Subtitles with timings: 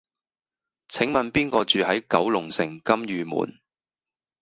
[0.87, 3.59] 請問邊個住喺九龍城金·御門？